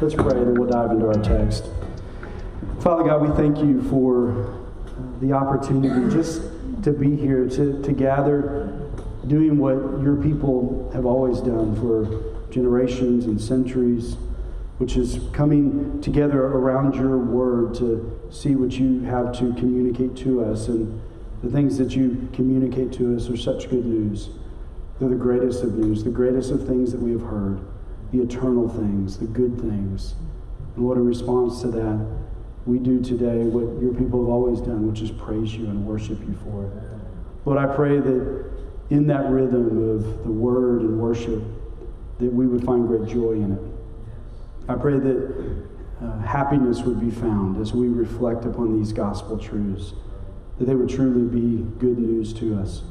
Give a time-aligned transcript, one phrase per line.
[0.00, 1.66] Let's pray, and then we'll dive into our text.
[2.80, 4.58] Father God, we thank you for
[5.20, 6.40] the opportunity just
[6.84, 8.80] to be here, to, to gather,
[9.26, 14.16] doing what your people have always done for generations and centuries,
[14.78, 20.42] which is coming together around your word to see what you have to communicate to
[20.42, 20.68] us.
[20.68, 20.98] And
[21.42, 24.30] the things that you communicate to us are such good news.
[24.98, 27.60] They're the greatest of news, the greatest of things that we have heard,
[28.12, 30.14] the eternal things, the good things.
[30.76, 32.06] And what a response to that
[32.66, 36.20] we do today what your people have always done, which is praise you and worship
[36.20, 36.72] you for it.
[37.44, 38.50] Lord, I pray that
[38.90, 41.42] in that rhythm of the word and worship,
[42.18, 44.70] that we would find great joy in it.
[44.70, 45.64] I pray that
[46.02, 49.94] uh, happiness would be found as we reflect upon these gospel truths,
[50.58, 52.82] that they would truly be good news to us.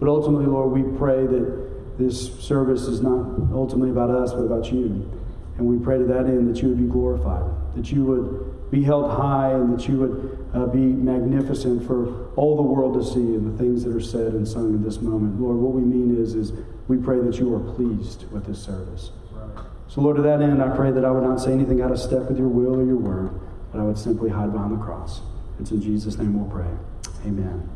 [0.00, 4.72] But ultimately, Lord, we pray that this service is not ultimately about us, but about
[4.72, 5.10] you.
[5.58, 7.44] And we pray to that end that you would be glorified,
[7.76, 12.56] that you would be held high and that you would uh, be magnificent for all
[12.56, 15.38] the world to see and the things that are said and sung in this moment.
[15.38, 16.52] Lord, what we mean is, is
[16.88, 19.10] we pray that you are pleased with this service.
[19.88, 21.98] So, Lord, to that end, I pray that I would not say anything out of
[21.98, 23.38] step with your will or your word,
[23.70, 25.20] but I would simply hide behind the cross.
[25.60, 26.66] It's in Jesus' name we'll pray.
[27.26, 27.68] Amen.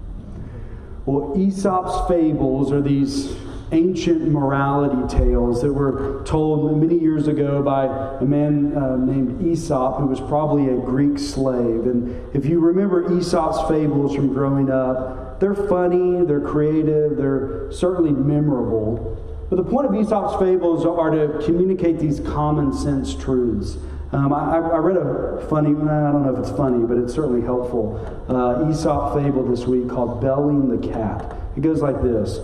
[1.04, 3.36] Well, Aesop's fables are these
[3.72, 7.86] ancient morality tales that were told many years ago by
[8.20, 11.86] a man uh, named Aesop, who was probably a Greek slave.
[11.86, 18.12] And if you remember Aesop's fables from growing up, they're funny, they're creative, they're certainly
[18.12, 19.22] memorable.
[19.50, 23.76] But the point of Aesop's fables are to communicate these common sense truths.
[24.12, 27.42] Um, I, I, read a funny, I don't know if it's funny, but it's certainly
[27.42, 31.36] helpful, uh, Aesop fable this week called Belling the Cat.
[31.56, 32.38] It goes like this.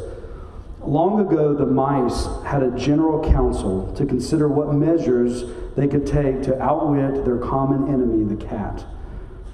[0.84, 5.44] Long ago, the mice had a general council to consider what measures
[5.76, 8.84] they could take to outwit their common enemy, the cat.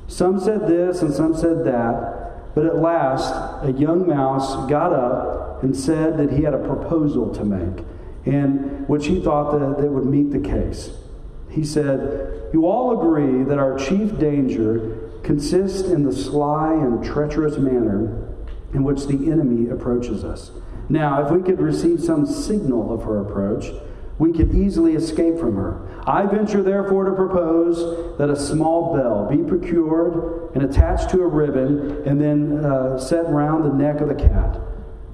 [0.06, 5.62] Some said this and some said that, but at last, a young mouse got up
[5.62, 7.84] and said that he had a proposal to make,
[8.24, 10.90] and which he thought that, that would meet the case.
[11.50, 17.58] He said, You all agree that our chief danger consists in the sly and treacherous
[17.58, 18.26] manner
[18.72, 20.52] in which the enemy approaches us.
[20.88, 23.66] Now, if we could receive some signal of her approach,
[24.18, 25.86] we could easily escape from her.
[26.06, 31.26] I venture, therefore, to propose that a small bell be procured and attached to a
[31.26, 34.58] ribbon and then uh, set round the neck of the cat.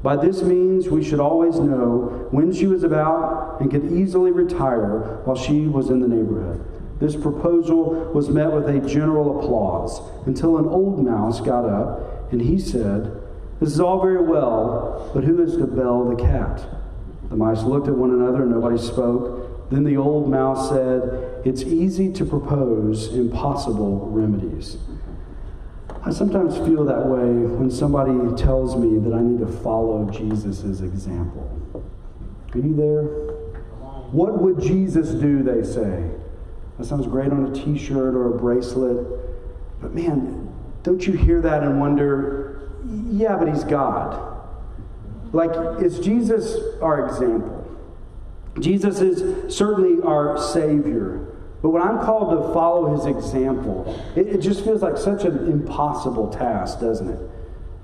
[0.03, 5.21] By this means, we should always know when she was about and could easily retire
[5.25, 6.65] while she was in the neighborhood.
[7.01, 12.41] This proposal was met with a general applause until an old mouse got up and
[12.41, 13.24] he said,
[13.65, 16.63] this is all very well, but who is to bell the cat?
[17.31, 19.71] The mice looked at one another and nobody spoke.
[19.71, 24.77] Then the old mouse said, It's easy to propose impossible remedies.
[26.05, 30.83] I sometimes feel that way when somebody tells me that I need to follow Jesus'
[30.83, 31.83] example.
[32.53, 33.05] Are you there?
[34.13, 36.11] What would Jesus do, they say?
[36.77, 39.07] That sounds great on a t shirt or a bracelet.
[39.81, 40.53] But man,
[40.83, 42.54] don't you hear that and wonder,
[43.15, 44.35] yeah, but he's God.
[45.33, 47.61] Like, is Jesus our example?
[48.61, 51.35] Jesus is certainly our Savior.
[51.63, 55.51] But when I'm called to follow his example, it, it just feels like such an
[55.51, 57.31] impossible task, doesn't it?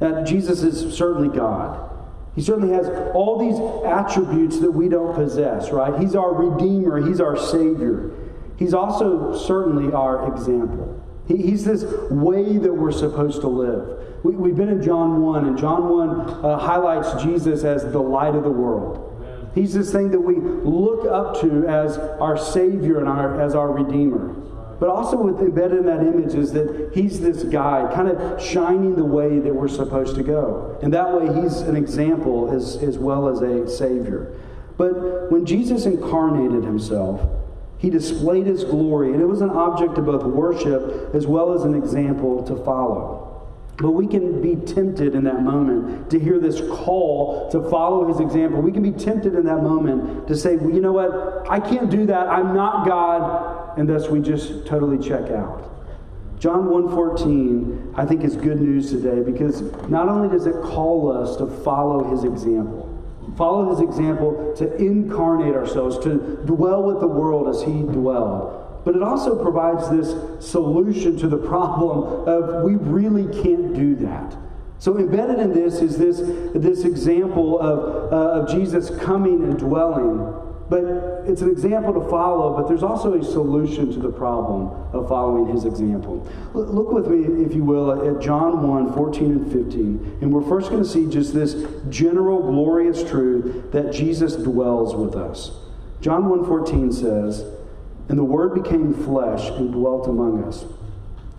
[0.01, 1.89] That Jesus is certainly God.
[2.37, 5.99] He certainly has all these attributes that we don't possess, right?
[6.01, 8.11] He's our Redeemer, He's our Savior.
[8.57, 11.03] He's also certainly our example.
[11.27, 14.10] He, he's this way that we're supposed to live.
[14.23, 18.35] We, have been in John 1, and John 1 uh, highlights Jesus as the light
[18.35, 19.07] of the world.
[19.55, 23.73] He's this thing that we look up to as our Savior and our, as our
[23.73, 24.35] Redeemer.
[24.79, 28.95] But also with embedded in that image is that he's this guide, kind of shining
[28.95, 30.79] the way that we're supposed to go.
[30.83, 34.35] And that way he's an example as, as well as a Savior.
[34.79, 37.21] But when Jesus incarnated himself,
[37.77, 41.63] he displayed his glory, and it was an object to both worship as well as
[41.65, 43.30] an example to follow.
[43.81, 48.21] But we can be tempted in that moment to hear this call to follow his
[48.21, 48.61] example.
[48.61, 51.51] We can be tempted in that moment to say, well, you know what?
[51.51, 52.29] I can't do that.
[52.29, 53.79] I'm not God.
[53.79, 55.67] And thus we just totally check out.
[56.39, 61.37] John 1:14 I think is good news today because not only does it call us
[61.37, 62.87] to follow his example,
[63.37, 68.97] follow his example to incarnate ourselves, to dwell with the world as he dwelled, but
[68.97, 70.09] it also provides this
[70.45, 74.37] solution to the problem of we really can't do that.
[74.79, 76.21] So embedded in this is this,
[76.55, 80.41] this example of, uh, of Jesus coming and dwelling
[80.71, 80.85] but
[81.27, 85.53] it's an example to follow, but there's also a solution to the problem of following
[85.53, 86.25] his example.
[86.55, 90.19] Look with me, if you will, at John 1 14 and 15.
[90.23, 91.57] And we're first going to see just this
[91.89, 95.51] general glorious truth that Jesus dwells with us.
[96.01, 97.45] John 1 14 says,
[98.11, 100.65] And the Word became flesh and dwelt among us.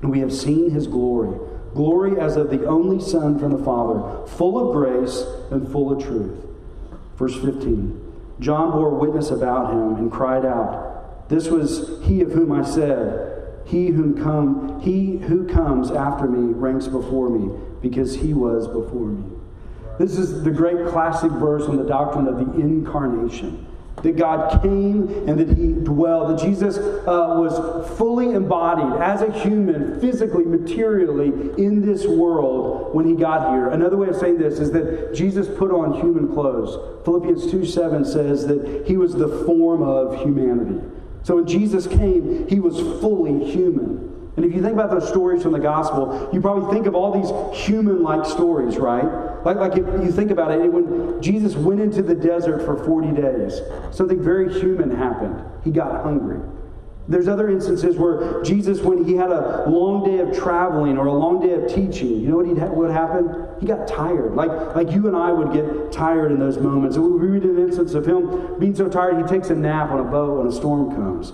[0.01, 1.37] And we have seen his glory
[1.73, 6.03] glory as of the only Son from the Father, full of grace and full of
[6.03, 6.45] truth.
[7.15, 8.13] Verse 15.
[8.39, 13.61] John bore witness about him and cried out, This was he of whom I said,
[13.65, 19.07] He whom come, he who comes after me ranks before me, because he was before
[19.07, 19.37] me.
[19.99, 23.67] This is the great classic verse on the doctrine of the incarnation
[24.03, 29.31] that God came and that He dwelled, that Jesus uh, was fully embodied as a
[29.31, 31.27] human, physically, materially,
[31.63, 33.69] in this world when He got here.
[33.69, 37.03] Another way of saying this is that Jesus put on human clothes.
[37.05, 40.79] Philippians 2 7 says that He was the form of humanity.
[41.23, 44.10] So when Jesus came, He was fully human.
[44.37, 47.11] And if you think about those stories from the gospel, you probably think of all
[47.11, 49.03] these human like stories, right?
[49.43, 53.11] Like, like if you think about it, when Jesus went into the desert for 40
[53.21, 53.59] days,
[53.91, 55.43] something very human happened.
[55.63, 56.39] He got hungry.
[57.07, 61.13] There's other instances where Jesus, when he had a long day of traveling or a
[61.13, 63.35] long day of teaching, you know what he what happened?
[63.59, 64.33] He got tired.
[64.33, 66.97] Like, like you and I would get tired in those moments.
[66.97, 70.03] we read an instance of him being so tired, he takes a nap on a
[70.03, 71.33] boat when a storm comes.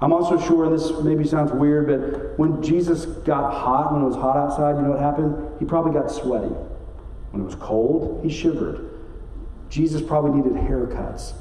[0.00, 4.06] I'm also sure, and this maybe sounds weird, but when Jesus got hot, when it
[4.06, 5.58] was hot outside, you know what happened?
[5.58, 6.54] He probably got sweaty.
[7.32, 8.88] When it was cold, he shivered.
[9.70, 11.32] Jesus probably needed haircuts.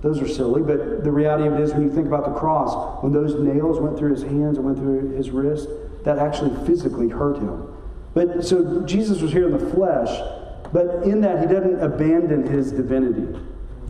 [0.00, 3.02] Those are silly, but the reality of it is when you think about the cross,
[3.02, 5.68] when those nails went through his hands and went through his wrist,
[6.04, 7.74] that actually physically hurt him.
[8.14, 10.08] But so Jesus was here in the flesh,
[10.72, 13.38] but in that he doesn't abandon his divinity.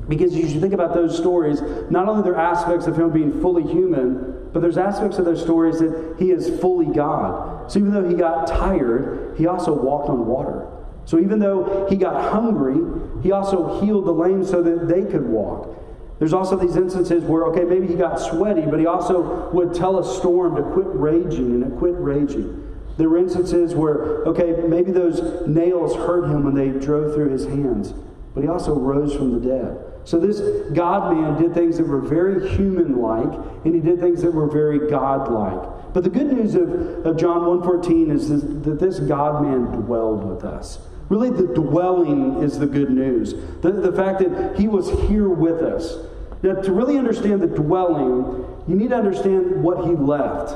[0.09, 1.61] Because you should think about those stories,
[1.91, 5.79] not only there aspects of him being fully human, but there's aspects of those stories
[5.81, 7.71] that he is fully God.
[7.71, 10.67] So even though he got tired, he also walked on water.
[11.05, 12.79] So even though he got hungry,
[13.23, 15.75] he also healed the lame so that they could walk.
[16.19, 19.99] There's also these instances where, okay, maybe he got sweaty, but he also would tell
[19.99, 22.65] a storm to quit raging, and it quit raging.
[22.97, 27.45] There were instances where, okay, maybe those nails hurt him when they drove through his
[27.45, 27.95] hands,
[28.35, 29.88] but he also rose from the dead.
[30.09, 30.41] So this
[30.73, 33.31] God man did things that were very human like,
[33.67, 35.93] and he did things that were very God like.
[35.93, 40.25] But the good news of, of John 1.14 is this, that this God man dwelled
[40.25, 40.79] with us.
[41.11, 43.35] Really, the dwelling is the good news.
[43.61, 45.99] The, the fact that he was here with us.
[46.43, 50.55] Now, to really understand the dwelling, you need to understand what he left.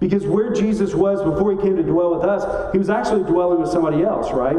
[0.00, 3.60] Because where Jesus was before he came to dwell with us, he was actually dwelling
[3.60, 4.56] with somebody else, right?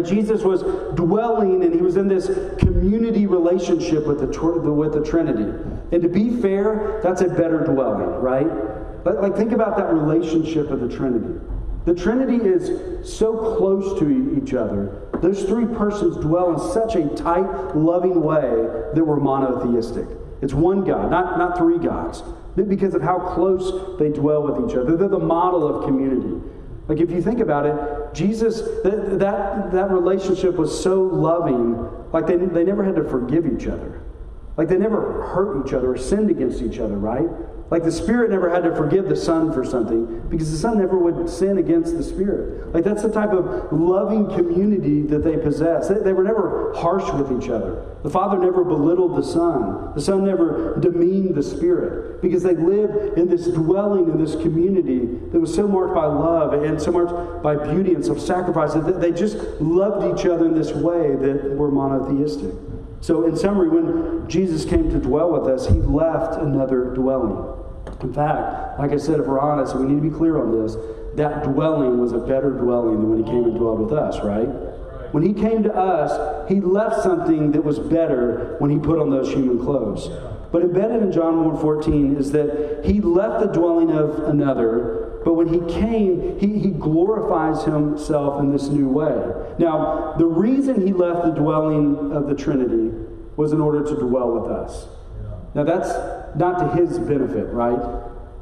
[0.00, 0.62] Jesus was
[0.94, 2.26] dwelling and he was in this
[2.58, 5.52] community relationship with the, with the Trinity.
[5.92, 8.48] And to be fair, that's a better dwelling, right?
[9.04, 11.38] But like think about that relationship of the Trinity.
[11.84, 15.08] The Trinity is so close to each other.
[15.20, 18.50] Those three persons dwell in such a tight, loving way
[18.94, 20.06] that we're monotheistic.
[20.40, 22.22] It's one God, not, not three gods,
[22.56, 24.96] because of how close they dwell with each other.
[24.96, 26.40] They're the model of community.
[26.88, 27.74] Like, if you think about it,
[28.14, 33.46] Jesus, that, that, that relationship was so loving, like, they, they never had to forgive
[33.46, 34.02] each other.
[34.56, 37.28] Like, they never hurt each other or sinned against each other, right?
[37.72, 40.98] Like the Spirit never had to forgive the Son for something because the Son never
[40.98, 42.70] would sin against the Spirit.
[42.74, 45.88] Like that's the type of loving community that they possess.
[45.88, 47.96] They, they, were never harsh with each other.
[48.02, 49.94] The Father never belittled the Son.
[49.94, 55.06] The Son never demeaned the Spirit because they lived in this dwelling in this community
[55.30, 59.00] that was so marked by love and so marked by beauty and self sacrifice that
[59.00, 62.52] they just loved each other in this way that were monotheistic.
[63.00, 67.61] So, in summary, when Jesus came to dwell with us, he left another dwelling.
[68.02, 70.76] In fact, like I said, if we're honest, we need to be clear on this,
[71.14, 74.48] that dwelling was a better dwelling than when he came and dwelled with us, right?
[75.12, 79.10] When he came to us, he left something that was better when he put on
[79.10, 80.08] those human clothes.
[80.50, 85.48] But embedded in John 1.14 is that he left the dwelling of another, but when
[85.48, 89.54] he came, he, he glorifies himself in this new way.
[89.58, 92.90] Now, the reason he left the dwelling of the Trinity
[93.36, 94.88] was in order to dwell with us.
[95.54, 95.88] Now, that's
[96.36, 97.78] not to his benefit, right?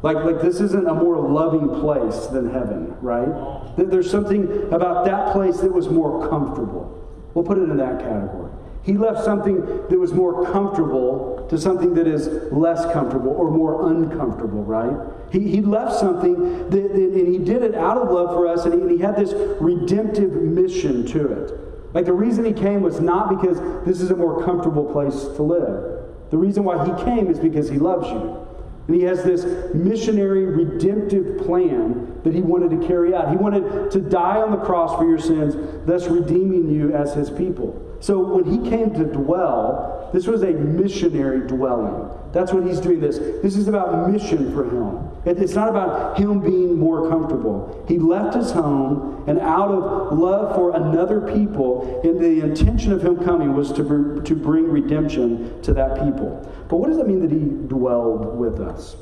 [0.03, 3.77] Like, like this isn't a more loving place than heaven, right?
[3.77, 6.97] There's something about that place that was more comfortable.
[7.35, 8.51] We'll put it in that category.
[8.83, 13.91] He left something that was more comfortable to something that is less comfortable or more
[13.91, 14.97] uncomfortable, right?
[15.31, 18.73] He, he left something, that, and he did it out of love for us, and
[18.73, 21.61] he, and he had this redemptive mission to it.
[21.93, 25.43] Like the reason he came was not because this is a more comfortable place to
[25.43, 26.00] live.
[26.31, 28.47] The reason why he came is because he loves you.
[28.87, 29.45] And he has this
[29.75, 33.31] missionary redemptive plan that he wanted to carry out.
[33.31, 35.55] He wanted to die on the cross for your sins,
[35.87, 37.90] thus redeeming you as his people.
[38.01, 42.11] So when he came to dwell, this was a missionary dwelling.
[42.33, 43.19] That's what he's doing this.
[43.19, 45.11] This is about mission for him.
[45.27, 47.85] It's not about him being more comfortable.
[47.87, 53.05] He left his home, and out of love for another people, and the intention of
[53.05, 56.51] him coming was to, to bring redemption to that people.
[56.69, 58.97] But what does that mean that he dwelled with us?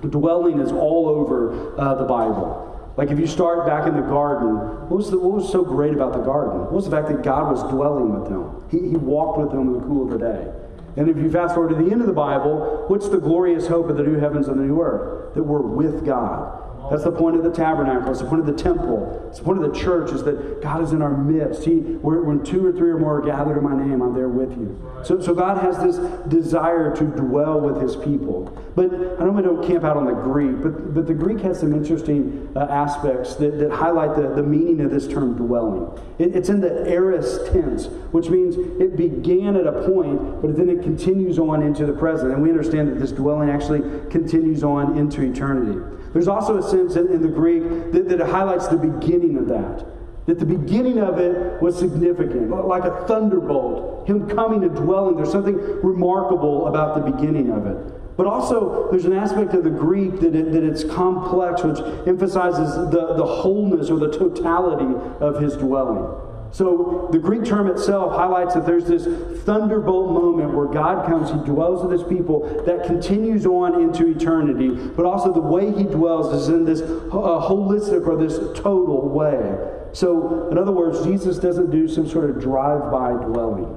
[0.00, 2.77] Dwelling is all over uh, the Bible.
[2.98, 5.94] Like if you start back in the garden, what was, the, what was so great
[5.94, 6.62] about the garden?
[6.62, 8.64] What was the fact that God was dwelling with them?
[8.72, 10.52] He, he walked with them in the cool of the day.
[10.96, 13.88] And if you fast forward to the end of the Bible, what's the glorious hope
[13.88, 15.32] of the new heavens and the new earth?
[15.36, 16.67] That we're with God.
[16.90, 18.10] That's the point of the tabernacle.
[18.10, 19.26] It's the point of the temple.
[19.28, 21.64] It's the point of the church is that God is in our midst.
[21.64, 24.50] He, when two or three or more are gathered in my name, I'm there with
[24.52, 24.80] you.
[25.04, 25.96] So, so God has this
[26.28, 28.56] desire to dwell with his people.
[28.74, 31.60] But I know we don't camp out on the Greek, but, but the Greek has
[31.60, 35.98] some interesting uh, aspects that, that highlight the, the meaning of this term dwelling.
[36.18, 40.68] It, it's in the aorist tense, which means it began at a point, but then
[40.68, 42.32] it continues on into the present.
[42.32, 43.80] And we understand that this dwelling actually
[44.10, 45.96] continues on into eternity.
[46.12, 49.48] There's also a sense in, in the Greek that, that it highlights the beginning of
[49.48, 49.86] that.
[50.26, 55.16] That the beginning of it was significant, like a thunderbolt, him coming and dwelling.
[55.16, 58.16] There's something remarkable about the beginning of it.
[58.16, 62.74] But also, there's an aspect of the Greek that, it, that it's complex, which emphasizes
[62.90, 66.04] the, the wholeness or the totality of his dwelling.
[66.50, 69.04] So the Greek term itself highlights that there's this
[69.44, 74.70] thunderbolt moment where God comes, He dwells with His people that continues on into eternity,
[74.70, 79.74] but also the way He dwells is in this uh, holistic or this total way.
[79.92, 83.76] So, in other words, Jesus doesn't do some sort of drive by dwelling.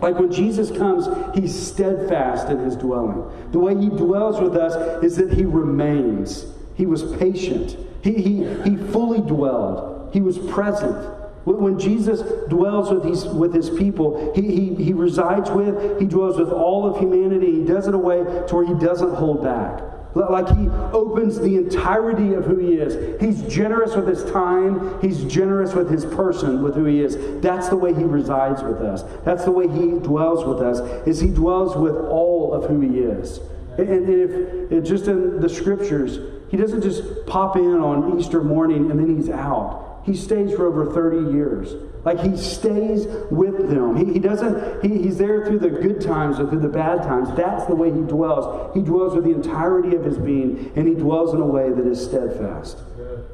[0.00, 3.24] Like when Jesus comes, he's steadfast in his dwelling.
[3.50, 6.46] The way he dwells with us is that he remains.
[6.76, 7.76] He was patient.
[8.02, 10.10] He, he, he fully dwelled.
[10.12, 10.96] He was present.
[11.44, 16.38] When Jesus dwells with his, with his people, he, he, he resides with, he dwells
[16.38, 17.60] with all of humanity.
[17.60, 19.82] He does it a way to where he doesn't hold back.
[20.14, 23.20] Like he opens the entirety of who he is.
[23.20, 25.00] He's generous with his time.
[25.00, 27.16] He's generous with his person, with who he is.
[27.40, 29.04] That's the way he resides with us.
[29.24, 32.98] That's the way he dwells with us, is he dwells with all of who he
[32.98, 33.38] is.
[33.78, 36.18] And if just in the scriptures,
[36.50, 39.89] he doesn't just pop in on Easter morning and then he's out.
[40.10, 41.72] He stays for over 30 years.
[42.04, 43.94] Like he stays with them.
[43.94, 47.28] He, he doesn't, he, he's there through the good times or through the bad times.
[47.36, 48.74] That's the way he dwells.
[48.74, 51.86] He dwells with the entirety of his being, and he dwells in a way that
[51.86, 52.78] is steadfast.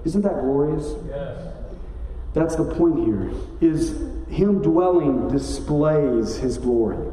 [0.05, 0.93] Isn't that glorious?
[1.09, 1.55] Yes.
[2.35, 3.93] That's the point here, is
[4.29, 7.11] him dwelling displays his glory.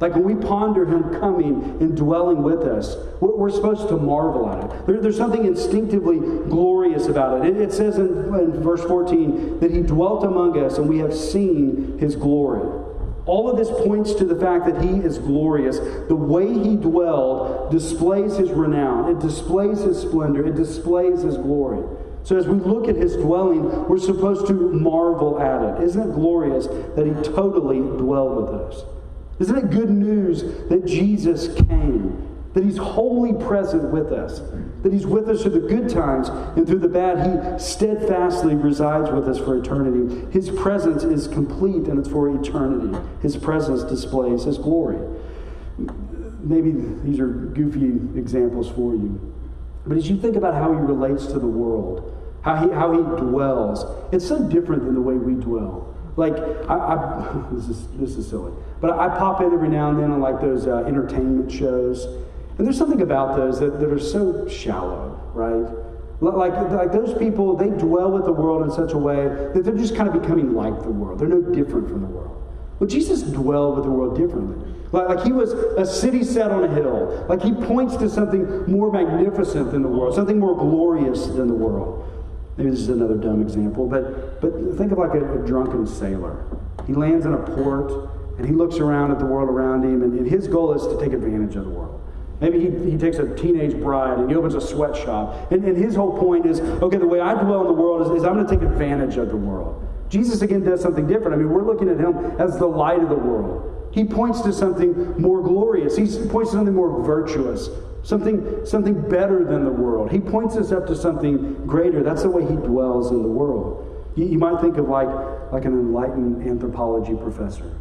[0.00, 4.64] Like when we ponder Him coming and dwelling with us, we're, supposed to marvel at
[4.64, 4.86] it.
[4.86, 7.56] There, there's something instinctively glorious about it.
[7.56, 11.14] It, it says in, in verse 14 that He dwelt among us and we have
[11.14, 12.82] seen His glory.
[13.24, 15.78] All of this points to the fact that He is glorious.
[16.08, 21.84] The way He dwelled displays His renown, it displays His splendor, it displays His glory.
[22.22, 25.84] So as we look at his dwelling, we're supposed to marvel at it.
[25.84, 28.95] Isn't it glorious that he totally dwelled with us?
[29.38, 32.22] Isn't it good news that Jesus came?
[32.54, 34.40] That he's wholly present with us.
[34.82, 37.18] That he's with us through the good times and through the bad.
[37.18, 40.26] He steadfastly resides with us for eternity.
[40.32, 42.98] His presence is complete and it's for eternity.
[43.20, 44.98] His presence displays his glory.
[46.40, 46.72] Maybe
[47.04, 49.34] these are goofy examples for you.
[49.86, 52.12] But as you think about how he relates to the world,
[52.42, 55.94] how he, how he dwells, it's so different than the way we dwell.
[56.16, 56.36] Like,
[56.68, 60.10] I, I, this, is, this is silly, but I pop in every now and then
[60.10, 62.04] on like those uh, entertainment shows,
[62.58, 65.66] and there's something about those that, that are so shallow, right?
[66.20, 69.76] Like, like those people, they dwell with the world in such a way that they're
[69.76, 71.18] just kind of becoming like the world.
[71.18, 72.42] They're no different from the world.
[72.78, 74.74] Well, Jesus dwelled with the world differently.
[74.92, 77.26] Like, like he was a city set on a hill.
[77.28, 81.54] Like he points to something more magnificent than the world, something more glorious than the
[81.54, 82.02] world.
[82.56, 86.42] Maybe this is another dumb example, but, but think of like a, a drunken sailor.
[86.86, 90.18] He lands in a port and he looks around at the world around him, and,
[90.18, 92.02] and his goal is to take advantage of the world.
[92.40, 95.50] Maybe he, he takes a teenage bride and he opens a sweatshop.
[95.50, 98.18] And, and his whole point is okay, the way I dwell in the world is,
[98.18, 99.82] is I'm going to take advantage of the world.
[100.08, 101.34] Jesus, again, does something different.
[101.34, 103.72] I mean, we're looking at him as the light of the world.
[103.92, 107.70] He points to something more glorious, he points to something more virtuous,
[108.02, 110.12] something, something better than the world.
[110.12, 112.02] He points us up to something greater.
[112.02, 114.12] That's the way he dwells in the world.
[114.14, 115.08] You, you might think of like,
[115.50, 117.72] like an enlightened anthropology professor.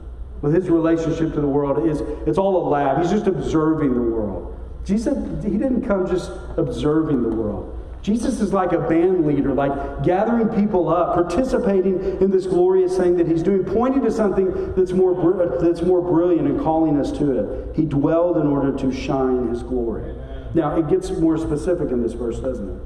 [0.46, 3.02] With his relationship to the world is it's all a lab.
[3.02, 4.56] He's just observing the world.
[4.86, 7.72] Jesus, he didn't come just observing the world.
[8.04, 13.18] Jesus is like a band leader, like gathering people up, participating in this glorious thing
[13.18, 17.40] that he's doing, pointing to something that's more, that's more brilliant and calling us to
[17.40, 17.76] it.
[17.76, 20.16] He dwelled in order to shine his glory.
[20.54, 22.82] Now, it gets more specific in this verse, doesn't it?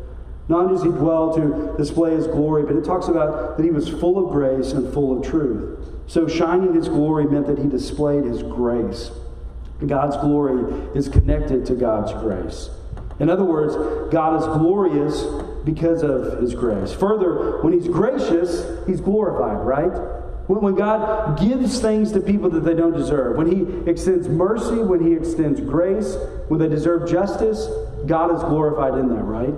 [0.49, 3.69] Not only does he dwell to display his glory, but it talks about that he
[3.69, 5.79] was full of grace and full of truth.
[6.07, 9.11] So, shining his glory meant that he displayed his grace.
[9.85, 12.71] God's glory is connected to God's grace.
[13.19, 13.75] In other words,
[14.11, 15.23] God is glorious
[15.65, 16.93] because of his grace.
[16.93, 19.91] Further, when he's gracious, he's glorified, right?
[20.47, 25.05] When God gives things to people that they don't deserve, when he extends mercy, when
[25.05, 26.15] he extends grace,
[26.47, 27.67] when they deserve justice,
[28.07, 29.53] God is glorified in that, right?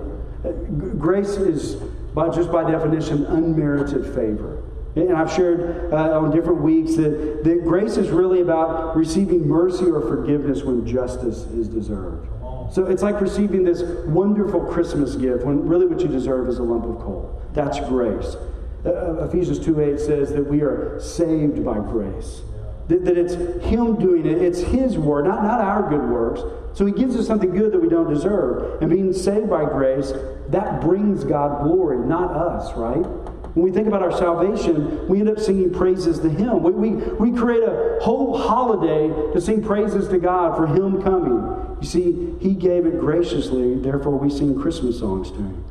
[0.98, 1.76] Grace is,
[2.14, 4.62] by, just by definition, unmerited favor.
[4.94, 9.86] And I've shared uh, on different weeks that, that grace is really about receiving mercy
[9.86, 12.28] or forgiveness when justice is deserved.
[12.72, 16.62] So it's like receiving this wonderful Christmas gift when really what you deserve is a
[16.62, 17.42] lump of coal.
[17.52, 18.36] That's grace.
[18.84, 22.42] Uh, uh Ephesians 2 8 says that we are saved by grace.
[22.88, 23.34] That, that it's
[23.64, 26.40] Him doing it, it's His word, not, not our good works.
[26.74, 28.82] So He gives us something good that we don't deserve.
[28.82, 30.12] And being saved by grace,
[30.48, 33.06] that brings God glory, not us, right?
[33.54, 36.62] When we think about our salvation, we end up singing praises to Him.
[36.62, 36.90] We, we,
[37.30, 41.76] we create a whole holiday to sing praises to God for Him coming.
[41.80, 45.64] You see, He gave it graciously, therefore we sing Christmas songs to Him.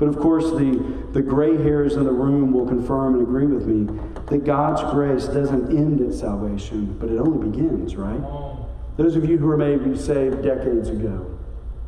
[0.00, 3.66] But of course, the, the gray hairs in the room will confirm and agree with
[3.66, 3.84] me
[4.30, 8.22] that God's grace doesn't end at salvation, but it only begins, right?
[8.96, 11.38] Those of you who were maybe saved decades ago,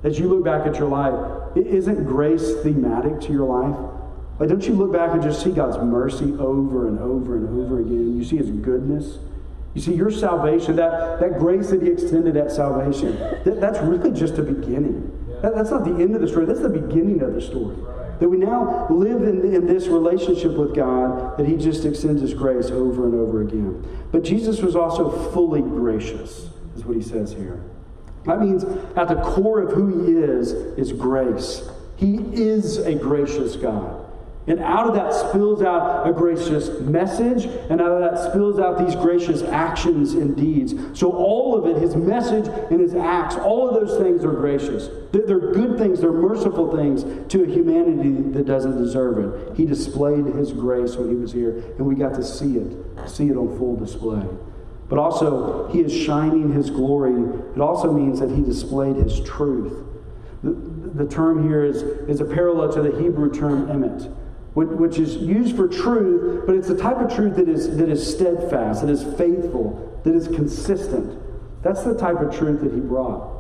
[0.05, 3.79] as you look back at your life, isn't grace thematic to your life?
[4.39, 7.81] Like, don't you look back and just see God's mercy over and over and over
[7.81, 8.19] again?
[8.19, 9.21] You see His goodness.
[9.73, 14.11] You see, your salvation, that, that grace that He extended at salvation, that, that's really
[14.11, 15.09] just a beginning.
[15.41, 17.77] That, that's not the end of the story, that's the beginning of the story.
[18.23, 22.35] That we now live in, in this relationship with God, that He just extends His
[22.35, 23.85] grace over and over again.
[24.13, 27.61] But Jesus was also fully gracious, is what He says here.
[28.27, 28.63] That means
[28.95, 31.69] at the core of who He is, is grace.
[31.97, 34.02] He is a gracious God.
[34.49, 38.77] And out of that spills out a gracious message, and out of that spills out
[38.85, 40.75] these gracious actions and deeds.
[40.99, 44.89] So, all of it, his message and his acts, all of those things are gracious.
[45.13, 49.57] They're good things, they're merciful things to a humanity that doesn't deserve it.
[49.57, 53.29] He displayed his grace when he was here, and we got to see it, see
[53.29, 54.27] it on full display.
[54.89, 57.15] But also, he is shining his glory.
[57.55, 59.87] It also means that he displayed his truth.
[60.43, 64.13] The, the term here is, is a parallel to the Hebrew term emet
[64.55, 68.15] which is used for truth, but it's the type of truth that is, that is
[68.15, 71.19] steadfast, that is faithful, that is consistent.
[71.63, 73.31] That's the type of truth that he brought.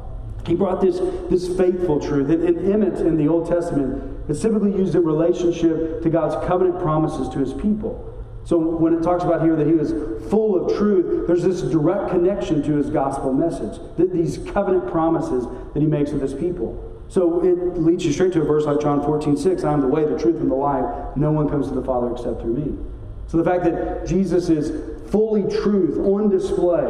[0.46, 0.98] He brought this,
[1.30, 2.30] this faithful truth.
[2.30, 6.80] And, and emet in the Old Testament is typically used in relationship to God's covenant
[6.80, 8.08] promises to his people.
[8.44, 9.92] So when it talks about here that he was
[10.30, 13.80] full of truth, there's this direct connection to his gospel message.
[13.98, 16.91] that These covenant promises that he makes with his people.
[17.12, 19.86] So it leads you straight to a verse like John 14, 6, I am the
[19.86, 21.14] way, the truth, and the life.
[21.14, 22.78] No one comes to the Father except through me.
[23.26, 26.88] So the fact that Jesus is fully truth on display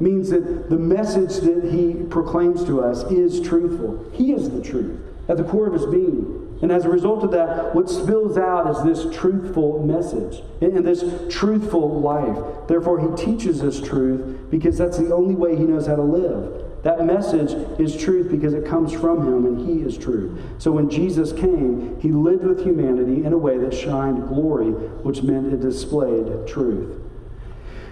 [0.00, 4.10] means that the message that he proclaims to us is truthful.
[4.12, 6.58] He is the truth at the core of his being.
[6.62, 11.04] And as a result of that, what spills out is this truthful message and this
[11.32, 12.66] truthful life.
[12.66, 16.69] Therefore, he teaches us truth because that's the only way he knows how to live.
[16.82, 20.40] That message is truth because it comes from him and he is truth.
[20.58, 25.22] So when Jesus came, he lived with humanity in a way that shined glory, which
[25.22, 27.02] meant it displayed truth.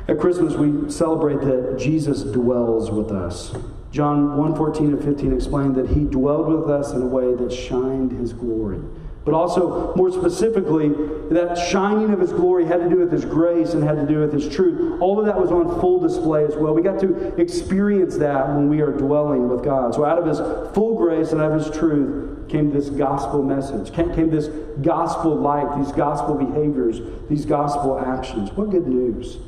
[0.09, 3.55] At Christmas, we celebrate that Jesus dwells with us.
[3.90, 8.12] John 1:14 and 15 explained that he dwelled with us in a way that shined
[8.12, 8.81] his glory
[9.24, 10.88] but also more specifically,
[11.31, 14.20] that shining of his glory had to do with his grace and had to do
[14.20, 15.00] with his truth.
[15.00, 16.72] All of that was on full display as well.
[16.72, 19.94] We got to experience that when we are dwelling with God.
[19.94, 20.38] So, out of his
[20.74, 24.48] full grace and out of his truth came this gospel message, came this
[24.81, 28.50] gospel life, these gospel behaviors, these gospel actions.
[28.52, 29.38] What good news!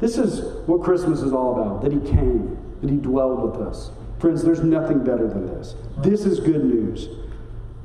[0.00, 3.90] This is what Christmas is all about that he came, that he dwelled with us.
[4.18, 5.74] Friends, there's nothing better than this.
[5.98, 7.08] This is good news.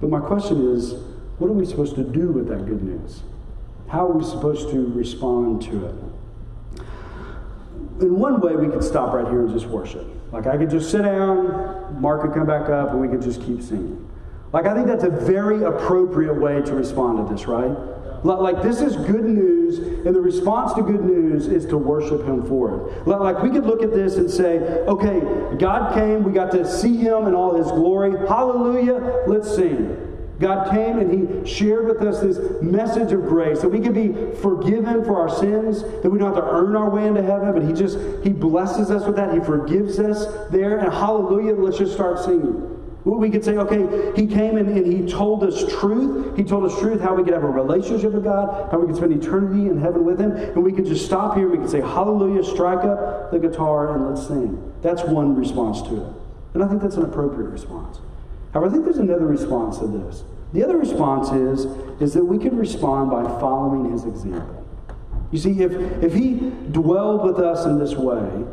[0.02, 0.95] But my question is,
[1.38, 3.21] what are we supposed to do with that good news?
[3.89, 5.95] How are we supposed to respond to it?
[8.02, 10.06] In one way, we could stop right here and just worship.
[10.32, 13.41] Like I could just sit down, Mark could come back up, and we could just
[13.41, 14.02] keep singing.
[14.52, 17.71] Like I think that's a very appropriate way to respond to this, right?
[18.24, 22.43] Like this is good news, and the response to good news is to worship Him
[22.48, 23.08] for it.
[23.08, 25.21] Like we could look at this and say, okay,
[25.58, 28.12] God came, we got to see Him in all His glory.
[28.28, 30.05] Hallelujah, let's sing.
[30.39, 34.36] God came and He shared with us this message of grace that we can be
[34.41, 37.63] forgiven for our sins, that we don't have to earn our way into heaven, but
[37.63, 39.34] He just, He blesses us with that.
[39.34, 40.80] He forgives us there.
[40.80, 42.76] And hallelujah, let's just start singing.
[43.06, 46.36] We could say, okay, he came and, and, he told us truth.
[46.36, 48.95] He told us truth, how we could have a relationship with God, how we could
[48.95, 50.32] spend eternity in heaven with him.
[50.32, 51.48] And we could just stop here.
[51.48, 54.74] We could say, hallelujah, strike up the guitar, and let's sing.
[54.82, 56.13] That's one response to it.
[56.56, 58.00] And I think that's an appropriate response.
[58.56, 60.24] However, I think there's another response to this.
[60.54, 61.65] The other response is,
[62.02, 64.65] is that we can respond by following his example.
[65.30, 66.36] You see, if, if he
[66.72, 68.46] dwelled with us in this way,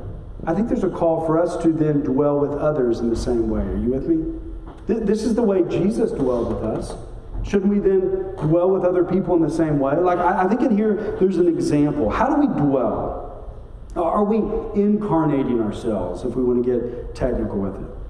[0.44, 3.48] I think there's a call for us to then dwell with others in the same
[3.48, 3.62] way.
[3.62, 4.40] Are you with me?
[4.88, 6.96] This is the way Jesus dwelled with us.
[7.44, 9.94] Shouldn't we then dwell with other people in the same way?
[9.94, 12.10] Like, I think in here, there's an example.
[12.10, 13.54] How do we dwell?
[13.94, 14.38] Are we
[14.74, 18.01] incarnating ourselves, if we want to get technical with it?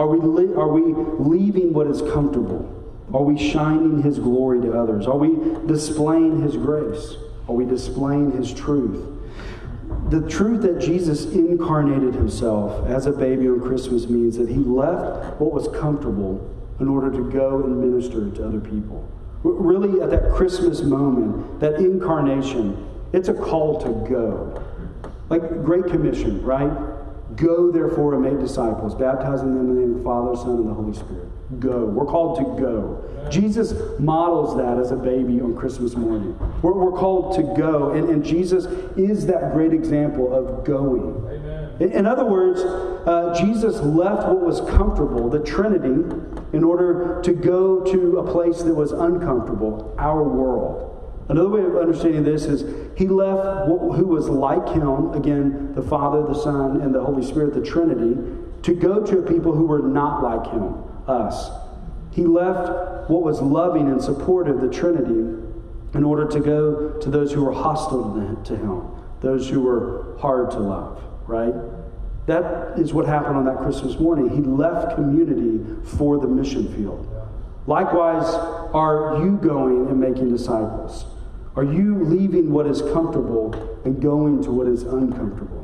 [0.00, 2.74] Are we, li- are we leaving what is comfortable?
[3.12, 5.06] Are we shining His glory to others?
[5.06, 5.36] Are we
[5.66, 7.16] displaying His grace?
[7.46, 9.18] Are we displaying His truth?
[10.08, 15.38] The truth that Jesus incarnated Himself as a baby on Christmas means that He left
[15.38, 19.06] what was comfortable in order to go and minister to other people.
[19.42, 24.64] Really, at that Christmas moment, that incarnation, it's a call to go.
[25.28, 26.72] Like Great Commission, right?
[27.36, 30.68] Go, therefore, and make disciples, baptizing them in the name of the Father, Son, and
[30.68, 31.28] the Holy Spirit.
[31.60, 31.84] Go.
[31.84, 33.04] We're called to go.
[33.30, 36.38] Jesus models that as a baby on Christmas morning.
[36.62, 38.66] We're, we're called to go, and, and, Jesus
[38.96, 41.76] is that great example of going.
[41.80, 46.04] In, in, other words, uh, Jesus left what was comfortable, the Trinity,
[46.52, 50.89] in order to go to a place that was uncomfortable, our world.
[51.30, 52.64] Another way of understanding this is
[52.96, 57.54] he left who was like him, again, the Father, the Son, and the Holy Spirit,
[57.54, 58.20] the Trinity,
[58.62, 60.74] to go to people who were not like him,
[61.06, 61.48] us.
[62.10, 65.38] He left what was loving and supportive, the Trinity,
[65.94, 68.12] in order to go to those who were hostile
[68.44, 68.90] to him,
[69.20, 71.54] those who were hard to love, right?
[72.26, 74.30] That is what happened on that Christmas morning.
[74.30, 77.06] He left community for the mission field.
[77.68, 78.34] Likewise,
[78.74, 81.06] are you going and making disciples?
[81.56, 85.60] Are you leaving what is comfortable and going to what is uncomfortable?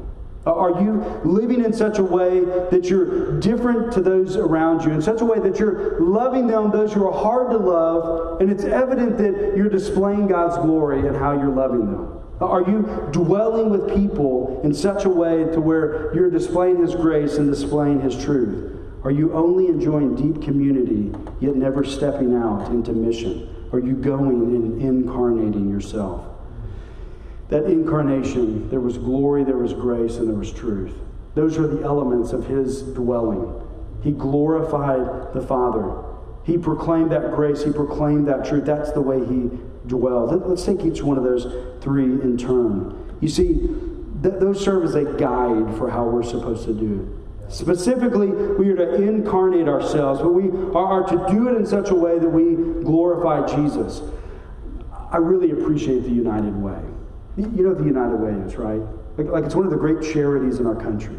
[0.46, 0.92] Uh, are you
[1.25, 5.25] living in such a way that you're different to those around you, in such a
[5.25, 9.57] way that you're loving them, those who are hard to love, and it's evident that
[9.57, 12.20] you're displaying God's glory and how you're loving them?
[12.40, 16.94] Uh, are you dwelling with people in such a way to where you're displaying His
[16.94, 18.72] grace and displaying His truth?
[19.03, 23.56] Are you only enjoying deep community, yet never stepping out into mission?
[23.72, 26.24] Are you going and incarnating yourself?
[27.48, 30.94] That incarnation, there was glory, there was grace, and there was truth.
[31.35, 33.62] Those are the elements of his dwelling.
[34.02, 36.02] He glorified the Father.
[36.44, 38.64] He proclaimed that grace, he proclaimed that truth.
[38.64, 39.50] That's the way he
[39.87, 40.31] dwelled.
[40.31, 41.44] Let, us take each one of those
[41.83, 43.16] three in turn.
[43.20, 43.68] You see,
[44.22, 47.26] th- those serve as a guide for how we're supposed to do.
[47.49, 51.95] Specifically, we are to incarnate ourselves, but we are, to do it in such a
[51.95, 54.03] way that we glorify Jesus.
[55.13, 56.81] I really appreciate the United Way.
[57.37, 58.83] You know what the United Way is, right?
[59.17, 61.17] Like, like, it's one of the great charities in our country.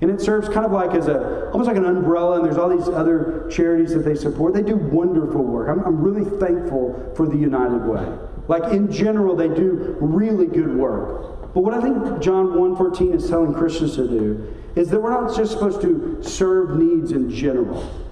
[0.00, 2.74] And it serves kind of like as a, almost like an umbrella, and there's all
[2.74, 4.54] these other charities that they support.
[4.54, 5.68] They do wonderful work.
[5.68, 8.06] I'm, I'm really thankful for the United Way.
[8.48, 11.52] Like in general, they do really good work.
[11.54, 15.36] But what I think John 1.14 is telling Christians to do is that we're not
[15.36, 18.06] just supposed to serve needs in general.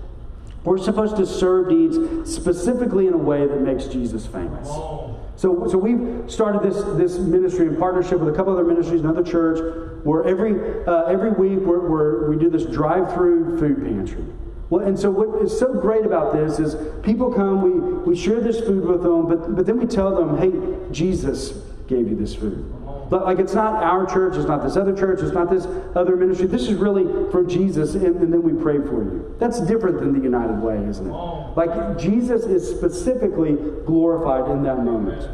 [0.64, 4.68] We're supposed to serve needs specifically in a way that makes Jesus famous.
[5.37, 9.23] So, so we've started this, this ministry in partnership with a couple other ministries, another
[9.23, 14.25] church, where every, uh, every week we're, we're, we do this drive-through food pantry.
[14.68, 17.71] Well, and so what is so great about this is people come, we,
[18.11, 21.53] we share this food with them, but, but then we tell them, hey, Jesus
[21.87, 22.75] gave you this food.
[23.11, 26.16] But like it's not our church, it's not this other church, it's not this other
[26.16, 26.47] ministry.
[26.47, 29.35] This is really from Jesus, and, and then we pray for you.
[29.38, 31.12] That's different than the United Way, isn't it?
[31.57, 35.29] Like Jesus is specifically glorified in that moment.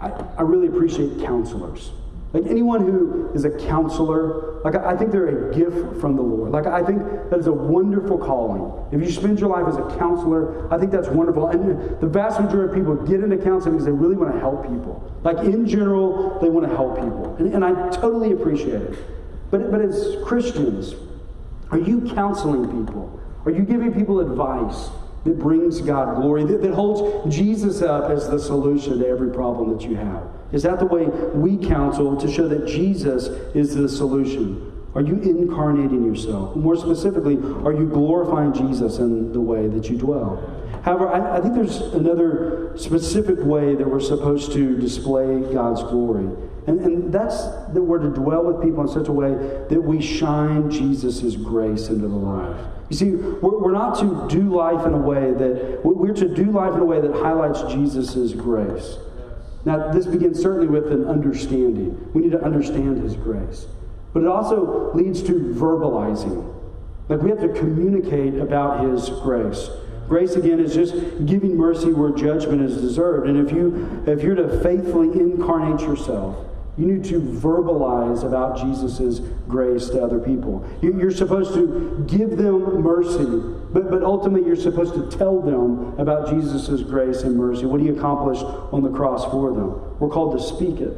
[0.00, 1.92] I, I really appreciate counselors.
[2.32, 6.52] Like anyone who is a counselor, like I think they're a gift from the Lord.
[6.52, 8.86] Like I think that is a wonderful calling.
[8.92, 11.48] If you spend your life as a counselor, I think that's wonderful.
[11.48, 14.62] And the vast majority of people get into counseling because they really want to help
[14.62, 15.10] people.
[15.22, 17.34] Like in general, they want to help people.
[17.38, 18.98] And, and I totally appreciate it.
[19.50, 20.94] But, but as Christians,
[21.70, 23.20] are you counseling people?
[23.46, 24.90] Are you giving people advice?
[25.24, 29.76] that brings God glory, that, that holds Jesus up as the solution to every problem
[29.76, 30.22] that you have?
[30.52, 34.72] Is that the way we counsel to show that Jesus is the solution?
[34.94, 36.56] Are you incarnating yourself?
[36.56, 40.54] More specifically, are you glorifying Jesus in the way that you dwell?
[40.82, 46.24] However, I, I, think there's another specific way that we're supposed to display God's glory.
[46.66, 50.00] And, and that's that we're to dwell with people in such a way that we
[50.00, 52.58] shine Jesus' grace into the life.
[52.88, 56.44] You see, we're, we're not to do life in a way that, we're to do
[56.50, 58.98] life in a way that highlights Jesus' grace.
[59.64, 62.10] Now, this begins certainly with an understanding.
[62.14, 63.66] We need to understand His grace.
[64.12, 66.54] But it also leads to verbalizing.
[67.08, 69.70] Like we have to communicate about His grace.
[70.08, 70.94] Grace again is just
[71.26, 73.28] giving mercy where judgment is deserved.
[73.28, 76.47] And if you if you're to faithfully incarnate yourself,
[76.78, 80.64] you need to verbalize about Jesus' grace to other people.
[80.80, 83.24] You're supposed to give them mercy,
[83.72, 87.88] but, but ultimately you're supposed to tell them about Jesus' grace and mercy, what he
[87.88, 89.98] accomplished on the cross for them.
[89.98, 90.94] We're called to speak it.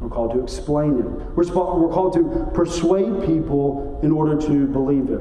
[0.00, 1.04] We're called to explain it.
[1.04, 5.20] We're, we're called to persuade people in order to believe it.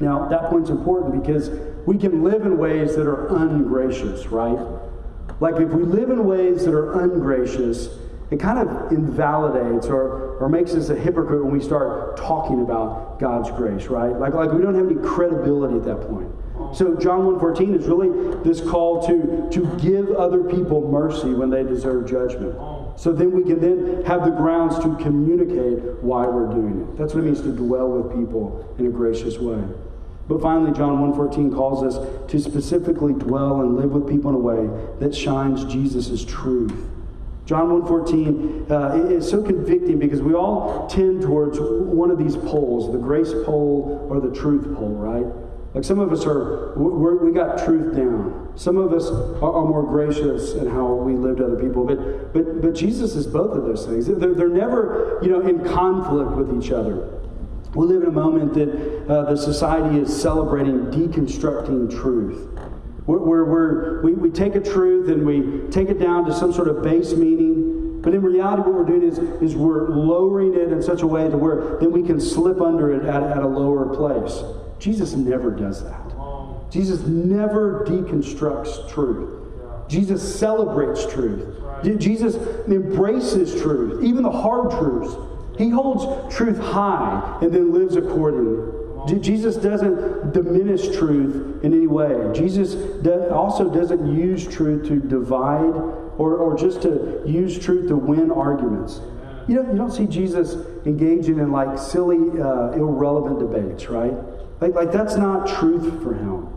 [0.00, 1.50] Now, that point's important because
[1.86, 4.58] we can live in ways that are ungracious, right?
[5.40, 7.88] Like if we live in ways that are ungracious,
[8.30, 13.18] it kind of invalidates or, or makes us a hypocrite when we start talking about
[13.20, 14.12] God's grace, right?
[14.12, 16.30] Like, like we don't have any credibility at that point.
[16.74, 18.10] So John 1.14 is really
[18.42, 22.56] this call to, to give other people mercy when they deserve judgment.
[22.98, 26.96] So then we can then have the grounds to communicate why we're doing it.
[26.96, 29.62] That's what it means to dwell with people in a gracious way.
[30.28, 34.38] But finally, John 1.14 calls us to specifically dwell and live with people in a
[34.38, 36.74] way that shines Jesus' truth.
[37.46, 42.90] John 1.14 uh, is so convicting because we all tend towards one of these poles,
[42.90, 45.24] the grace pole or the truth pole, right?
[45.72, 48.50] Like some of us are, we got truth down.
[48.56, 51.84] Some of us are, are, more gracious in how we live to other people.
[51.84, 54.06] But, but, but Jesus is both of those things.
[54.06, 57.20] They're, they're never, you know, in conflict with each other.
[57.74, 62.48] We live in a moment that uh, the society is celebrating deconstructing truth.
[63.06, 66.68] Where, where, we, we take a truth and we take it down to some sort
[66.68, 68.02] of base meaning.
[68.02, 71.28] But in reality, what we're doing is, is we're lowering it in such a way
[71.28, 74.42] to where then we can slip under it at, at a lower place.
[74.78, 76.02] Jesus never does that.
[76.70, 79.48] Jesus never deconstructs truth.
[79.88, 81.54] Jesus celebrates truth.
[81.98, 85.14] Jesus embraces truth, even the hard truths.
[85.58, 88.85] He holds truth high and then lives accordingly.
[89.06, 92.30] Jesus doesn't diminish truth in any way.
[92.34, 92.74] Jesus
[93.30, 95.74] also doesn't use truth to divide
[96.18, 99.00] or, or just to use truth to win arguments.
[99.48, 100.54] You don't, you don't see Jesus
[100.86, 104.14] engaging in like silly, uh, irrelevant debates, right?
[104.60, 106.48] Like, like that's not truth for him.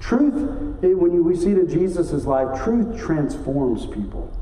[0.00, 0.34] Truth,
[0.82, 4.32] when you, we see it in Jesus' life, truth transforms people.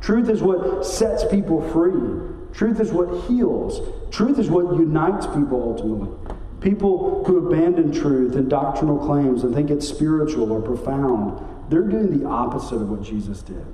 [0.00, 2.52] Truth is what sets people free.
[2.52, 3.80] Truth is what heals.
[4.10, 6.36] Truth is what unites people ultimately.
[6.64, 12.18] People who abandon truth and doctrinal claims and think it's spiritual or profound, they're doing
[12.18, 13.66] the opposite of what Jesus did.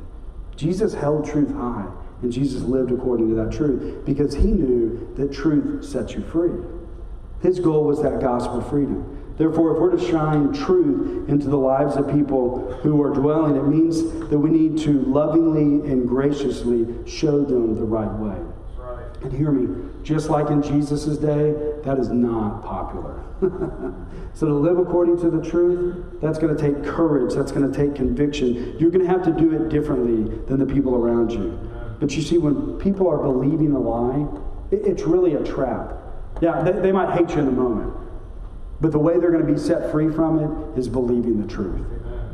[0.56, 1.86] Jesus held truth high,
[2.20, 6.50] and Jesus lived according to that truth because he knew that truth sets you free.
[7.40, 9.34] His goal was that gospel freedom.
[9.38, 13.68] Therefore, if we're to shine truth into the lives of people who are dwelling, it
[13.68, 18.49] means that we need to lovingly and graciously show them the right way.
[19.22, 21.54] And hear me, just like in Jesus' day,
[21.84, 23.22] that is not popular.
[24.34, 27.76] so to live according to the truth, that's going to take courage, that's going to
[27.76, 28.76] take conviction.
[28.78, 31.58] You're going to have to do it differently than the people around you.
[32.00, 34.26] But you see, when people are believing a lie,
[34.70, 35.94] it's really a trap.
[36.40, 37.94] Yeah, they, they might hate you in the moment.
[38.80, 41.86] But the way they're going to be set free from it is believing the truth.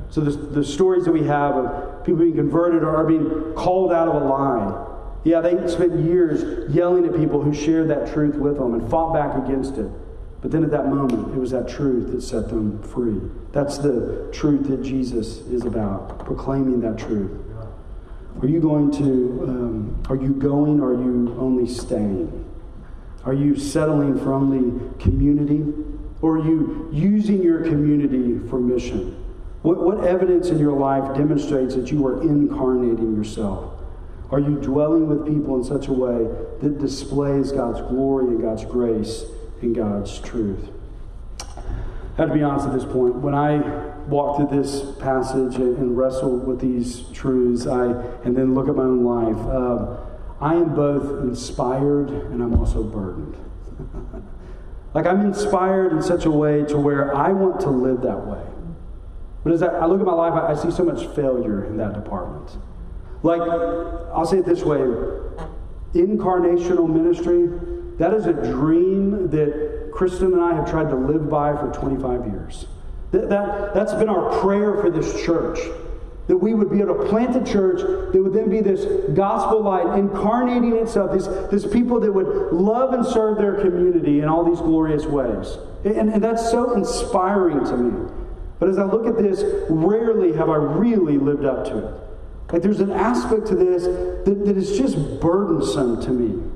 [0.09, 4.07] So the, the stories that we have of people being converted or being called out
[4.07, 4.96] of a lie.
[5.25, 9.13] Yeah, they spent years yelling at people who shared that truth with them and fought
[9.13, 9.91] back against it.
[10.41, 13.21] But then at that moment, it was that truth that set them free.
[13.53, 17.33] That's the truth that Jesus is about, proclaiming that truth.
[18.41, 19.03] Are you going to,
[19.49, 22.45] um, are you going or are you only staying?
[23.25, 25.65] Are you settling for only community?
[26.23, 29.23] Or are you using your community for mission?
[29.63, 33.76] What, what evidence in your life demonstrates that you are incarnating yourself?
[34.31, 36.27] Are you dwelling with people in such a way
[36.61, 39.25] that displays God's glory and God's grace
[39.63, 40.71] and God's truth?
[41.41, 43.17] I have to be honest at this point.
[43.17, 43.59] When I
[44.07, 47.85] walk through this passage and wrestle with these truths, I
[48.25, 49.97] and then look at my own life, uh,
[50.41, 53.37] I am both inspired and I'm also burdened.
[54.95, 58.43] like I'm inspired in such a way to where I want to live that way.
[59.45, 61.77] But as I, I look at my life, I, I see so much failure in
[61.77, 62.57] that department.
[63.27, 63.43] Like,
[64.15, 64.79] I'll say it this way
[65.95, 67.49] incarnational ministry,
[67.99, 72.27] that is a dream that Kristen and I have tried to live by for 25
[72.27, 72.67] years.
[73.13, 75.59] That, that, that's been our prayer for this church.
[76.29, 78.85] That we would be able to plant a church that would then be this
[79.15, 84.29] gospel light incarnating itself, this, this people that would love and serve their community in
[84.29, 85.57] all these glorious ways.
[85.85, 88.11] And, and that's so inspiring to me.
[88.59, 92.06] But as I look at this, rarely have I really lived up to it.
[92.53, 96.51] Like there's an aspect to this that, that is just burdensome to me.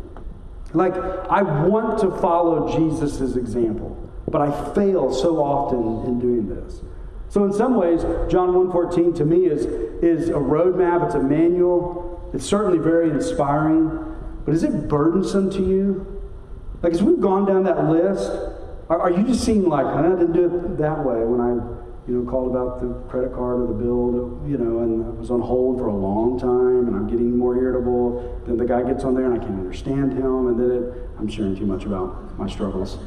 [0.73, 3.97] Like I want to follow Jesus' example,
[4.29, 6.81] but I fail so often in doing this.
[7.29, 12.31] So in some ways, John 1.14 to me is, is a roadmap, it's a manual.
[12.33, 14.17] It's certainly very inspiring.
[14.45, 16.23] But is it burdensome to you?
[16.83, 18.31] Like as we've gone down that list,
[18.89, 21.80] are, are you just seeing like, I didn't do it that way when I
[22.11, 25.11] you know, called about the credit card or the bill, that, you know, and I
[25.11, 28.43] was on hold for a long time, and I'm getting more irritable.
[28.47, 31.29] Then the guy gets on there, and I can't understand him, and then it, I'm
[31.29, 32.99] sharing too much about my struggles.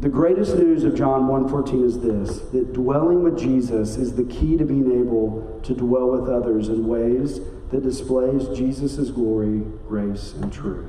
[0.00, 4.56] the greatest news of John 1:14 is this: that dwelling with Jesus is the key
[4.56, 7.40] to being able to dwell with others in ways
[7.72, 10.86] that displays Jesus' glory, grace, and truth.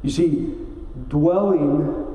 [0.00, 0.54] You see,
[1.08, 2.09] dwelling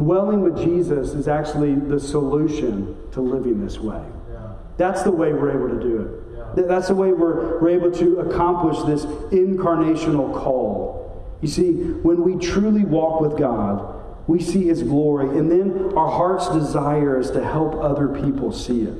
[0.00, 4.02] Dwelling with Jesus is actually the solution to living this way.
[4.32, 4.52] Yeah.
[4.78, 6.56] That's the way we're able to do it.
[6.56, 6.66] Yeah.
[6.66, 11.36] That's the way we're, we're able to accomplish this incarnational call.
[11.42, 13.94] You see, when we truly walk with God,
[14.26, 18.84] we see His glory, and then our heart's desire is to help other people see
[18.84, 18.94] it.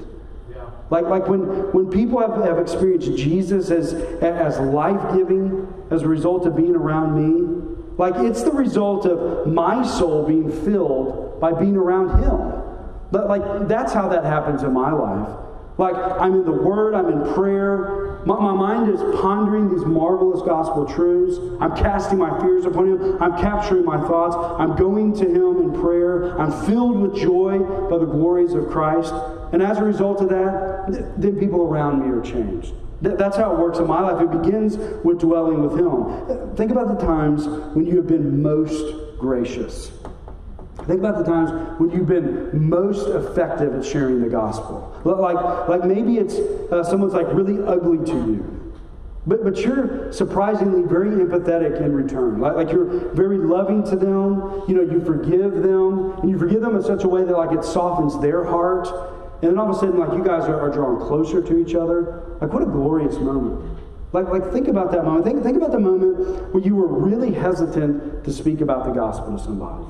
[0.91, 1.41] Like, like when,
[1.73, 6.77] when people have, have experienced Jesus as, as life giving as a result of being
[6.77, 7.60] around me,
[8.01, 12.63] like it's the result of my soul being filled by being around Him.
[13.13, 15.29] But like that's how that happens in my life.
[15.77, 18.23] Like I'm in the Word, I'm in prayer.
[18.25, 21.37] My, my, mind is pondering these marvelous gospel truths.
[21.61, 23.23] I'm casting my fears upon Him.
[23.23, 24.35] I'm capturing my thoughts.
[24.59, 26.41] I'm going to Him in prayer.
[26.41, 29.13] I'm filled with joy by the glories of Christ.
[29.53, 32.73] And as a result of that, then people around me are changed.
[33.03, 34.23] That's how it works in my life.
[34.23, 36.55] It begins with dwelling with Him.
[36.57, 39.91] Think about the times when you have been most gracious.
[40.87, 44.99] Think about the times when you've been most effective at sharing the gospel.
[45.05, 46.35] Like, like maybe it's
[46.73, 48.57] uh, someone's like really ugly to you.
[49.27, 52.41] But, but you're surprisingly very empathetic in return.
[52.41, 54.65] Like, like you're very loving to them.
[54.67, 56.13] You know, you forgive them.
[56.21, 58.89] And you forgive them in such a way that like it softens their heart
[59.43, 61.75] and then all of a sudden, like you guys are, are drawn closer to each
[61.75, 62.23] other.
[62.41, 63.79] Like what a glorious moment.
[64.13, 65.25] Like, like think about that moment.
[65.25, 69.37] Think, think about the moment when you were really hesitant to speak about the gospel
[69.39, 69.85] to somebody.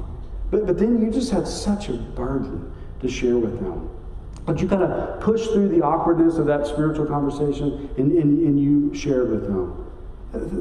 [0.51, 3.91] But, but then you just had such a burden to share with them.
[4.47, 8.61] But you kind of push through the awkwardness of that spiritual conversation and, and, and
[8.61, 9.87] you share with them.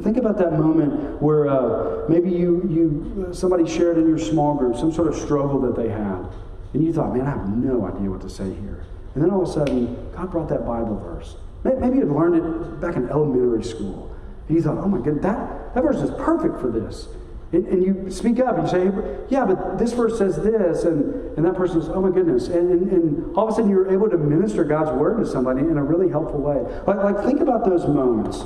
[0.04, 4.76] Think about that moment where uh, maybe you, you somebody shared in your small group
[4.76, 6.26] some sort of struggle that they had.
[6.74, 8.86] And you thought, man, I have no idea what to say here.
[9.16, 11.36] And then all of a sudden, God brought that Bible verse.
[11.64, 14.16] Maybe you'd learned it back in elementary school.
[14.48, 17.08] And you thought, oh my goodness, that, that verse is perfect for this.
[17.52, 20.84] And, and, you speak up and you say, yeah, but this verse says this.
[20.84, 22.48] And, and that person says, oh my goodness.
[22.48, 25.62] And, and, and, all of a sudden, you're able to minister God's word to somebody
[25.62, 26.62] in a really helpful way.
[26.86, 28.44] Like, like, think about those moments.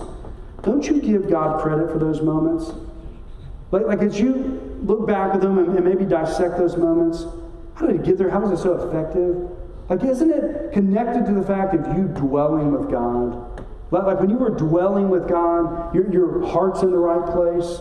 [0.61, 2.71] Don't you give God credit for those moments?
[3.71, 7.25] Like, like as you look back at them and, and maybe dissect those moments,
[7.75, 8.29] how did it get there?
[8.29, 9.49] How was it so effective?
[9.89, 13.65] Like, isn't it connected to the fact of you dwelling with God?
[13.91, 17.79] Like, when you were dwelling with God, your, your heart's in the right place.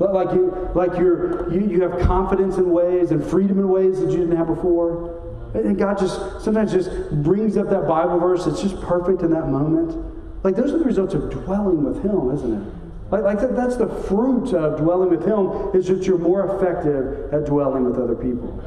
[0.00, 4.10] Like you, like you're, you, you have confidence in ways and freedom in ways that
[4.10, 5.50] you didn't have before.
[5.54, 6.90] And God just sometimes just
[7.22, 8.44] brings up that Bible verse.
[8.46, 9.94] It's just perfect in that moment.
[10.42, 12.74] Like those are the results of dwelling with Him, isn't it?
[13.12, 17.32] Like, like that, that's the fruit of dwelling with Him, is that you're more effective
[17.32, 18.60] at dwelling with other people.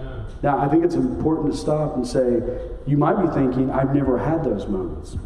[0.44, 2.42] Now, I think it's important to stop and say,
[2.86, 5.18] you might be thinking, I've never had those moments.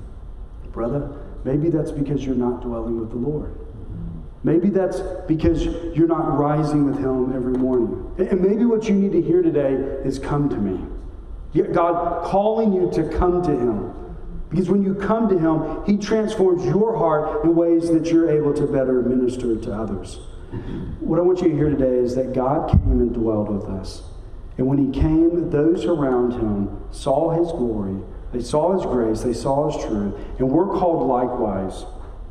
[0.72, 3.58] Brother, maybe that's because you're not dwelling with the Lord.
[4.44, 8.12] Maybe that's because you're not rising with Him every morning.
[8.18, 9.74] And maybe what you need to hear today
[10.04, 10.84] is come to me.
[11.74, 13.94] God calling you to come to Him.
[14.50, 18.54] Because when you come to Him, He transforms your heart in ways that you're able
[18.54, 20.20] to better minister to others.
[21.00, 24.04] What I want you to hear today is that God came and dwelled with us.
[24.58, 29.34] And when he came, those around him saw his glory, they saw his grace, they
[29.34, 31.86] saw his truth, and we're called likewise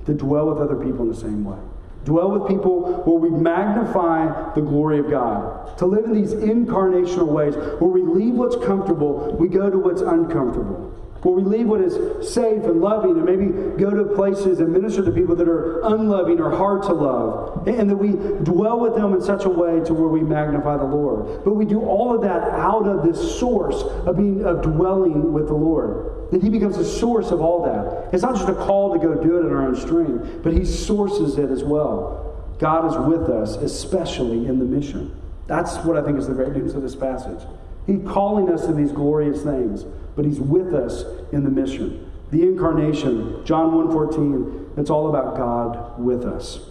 [0.06, 1.58] to dwell with other people in the same way.
[2.04, 5.76] Dwell with people where we magnify the glory of God.
[5.78, 10.00] To live in these incarnational ways where we leave what's comfortable, we go to what's
[10.00, 10.94] uncomfortable.
[11.22, 11.94] Where we leave what is
[12.32, 13.48] safe and loving and maybe
[13.78, 17.68] go to places and minister to people that are unloving or hard to love.
[17.68, 18.12] And that we
[18.42, 21.44] dwell with them in such a way to where we magnify the Lord.
[21.44, 25.48] But we do all of that out of this source of being of dwelling with
[25.48, 26.30] the Lord.
[26.30, 28.14] That He becomes the source of all that.
[28.14, 30.64] It's not just a call to go do it in our own strength, but He
[30.64, 32.56] sources it as well.
[32.58, 35.14] God is with us, especially in the mission.
[35.46, 37.40] That's what I think is the great news of this passage.
[37.86, 39.84] He's calling us to these glorious things
[40.20, 42.10] but he's with us in the mission.
[42.30, 46.70] The incarnation, John 1:14, it's all about God with us.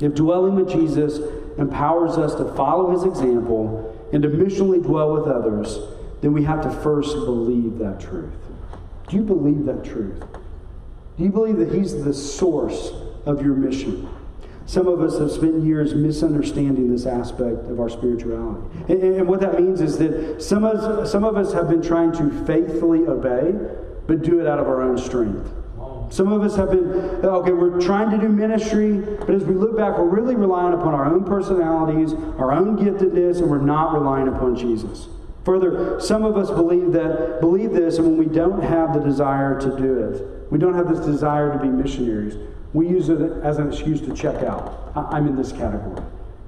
[0.00, 1.20] If dwelling with Jesus
[1.58, 5.80] empowers us to follow his example and to missionally dwell with others,
[6.22, 8.32] then we have to first believe that truth.
[9.08, 10.24] Do you believe that truth?
[11.18, 12.92] Do you believe that he's the source
[13.26, 14.08] of your mission?
[14.66, 18.62] Some of us have spent years misunderstanding this aspect of our spirituality.
[18.88, 21.82] And, and, what that means is that some of, us, some of us have been
[21.82, 23.52] trying to faithfully obey,
[24.06, 25.52] but do it out of our own strength.
[26.10, 26.90] Some of us have been,
[27.24, 30.92] okay, we're trying to do ministry, but as we look back, we're really relying upon
[30.92, 35.08] our own personalities, our own giftedness, and we're not relying upon Jesus.
[35.46, 39.58] Further, some of us believe that believe this, and when we don't have the desire
[39.60, 42.36] to do it, we don't have this desire to be missionaries.
[42.72, 44.92] We use it as an excuse to check out.
[44.94, 46.02] I'm in this category.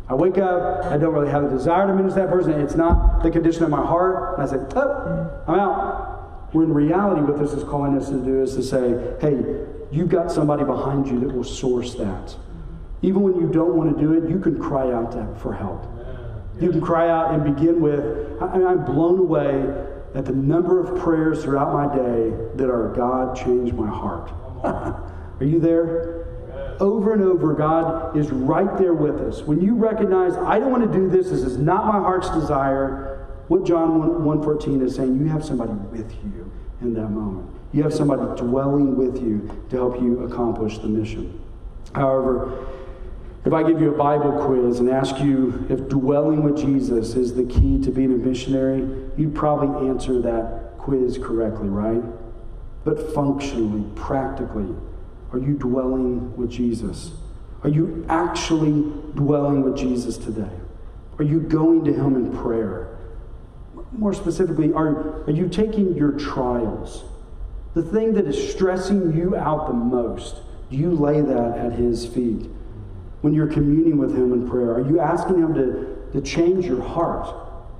[0.08, 2.52] I wake up, I don't really have a desire to minister to that person.
[2.52, 4.38] It's not the condition of my heart.
[4.38, 6.48] And I say, oh, I'm out.
[6.52, 10.10] Where in reality, what this is calling us to do is to say, hey, you've
[10.10, 12.36] got somebody behind you that will source that.
[13.02, 15.84] Even when you don't want to do it, you can cry out for help.
[16.60, 19.66] You can cry out and begin with, I, I'm blown away
[20.14, 24.30] at the number of prayers throughout my day that are, God, change my heart.
[25.40, 26.26] Are you there?
[26.80, 29.42] Over and over, God is right there with us.
[29.42, 33.28] When you recognize, I don't want to do this, this is not my heart's desire,
[33.48, 37.50] what John 1, 1.14 is saying, you have somebody with you in that moment.
[37.72, 41.40] You have somebody dwelling with you to help you accomplish the mission.
[41.94, 42.66] However,
[43.44, 47.34] if I give you a Bible quiz and ask you if dwelling with Jesus is
[47.34, 52.02] the key to being a missionary, you'd probably answer that quiz correctly, right?
[52.84, 54.74] But functionally, practically,
[55.34, 57.10] are you dwelling with Jesus?
[57.64, 58.70] Are you actually
[59.16, 60.56] dwelling with Jesus today?
[61.18, 62.96] Are you going to Him in prayer?
[63.90, 67.04] More specifically, are, are you taking your trials,
[67.74, 70.36] the thing that is stressing you out the most,
[70.70, 72.48] do you lay that at His feet?
[73.22, 76.82] When you're communing with Him in prayer, are you asking Him to, to change your
[76.82, 77.34] heart?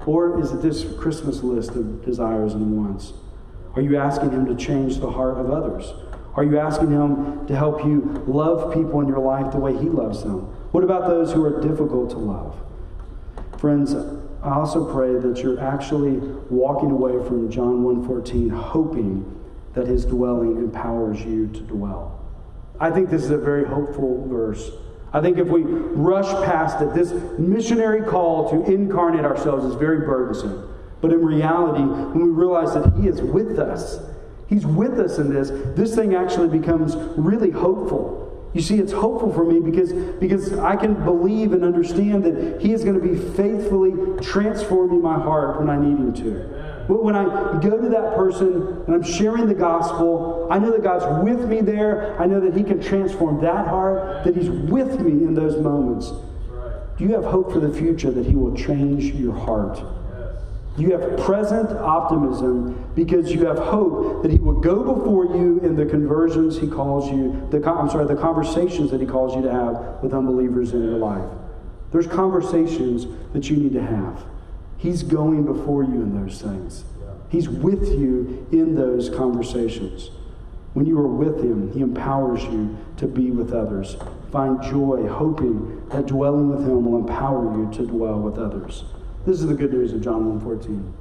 [0.07, 3.13] Or is it this Christmas list of desires and wants?
[3.77, 5.93] Are you asking Him to change the heart of others?
[6.37, 9.89] Are you asking Him to help you love people in your life the way He
[9.89, 10.41] loves them?
[10.72, 12.57] What about those who are difficult to love?
[13.59, 13.95] Friends,
[14.43, 16.18] I also pray that you're actually
[16.51, 19.24] walking away from John 1:14 hoping
[19.72, 22.20] that his dwelling empowers you to dwell.
[22.78, 24.70] I think this is a very hopeful verse.
[25.12, 30.01] I think if we rush past it, this missionary call to incarnate ourselves is very
[30.01, 30.68] burdensome.
[31.01, 34.01] But in reality, when we realize that he is with us,
[34.55, 35.51] He's with us in this.
[35.75, 38.49] This thing actually becomes really hopeful.
[38.53, 42.73] You see, it's hopeful for me because, because I can believe and understand that He
[42.73, 46.85] is going to be faithfully transforming my heart when I need Him to.
[46.87, 47.25] But When I
[47.61, 51.61] go to that person and I'm sharing the gospel, I know that God's with me
[51.61, 52.17] there.
[52.23, 56.13] I know that He can transform that heart, that He's with me in those moments.
[56.97, 59.83] Do you have hope for the future that He will change your heart?
[60.77, 65.77] You have present optimism because you have hope that He will go before you in
[65.77, 69.53] the conversions He calls you, the, I'm sorry, the conversations that He calls you to
[69.53, 71.25] have with unbelievers in your life.
[71.93, 74.25] There's conversations that you need to have.
[74.77, 76.85] He's going before you in those things.
[77.29, 80.11] He's with you in those conversations.
[80.72, 83.97] When you are with Him, He empowers you to be with others.
[84.33, 88.85] Find joy, hoping that dwelling with Him will empower you to dwell with others.
[89.27, 90.93] This is the good news of John 1.14,